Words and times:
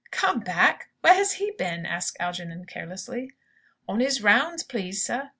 "Come 0.09 0.39
back! 0.39 0.89
Where 1.01 1.13
has 1.13 1.33
he 1.33 1.51
been?" 1.59 1.85
asked 1.85 2.17
Algernon, 2.19 2.65
carelessly. 2.65 3.33
"On 3.87 4.01
'is 4.01 4.23
rounds, 4.23 4.63
please, 4.63 5.05
sir." 5.05 5.29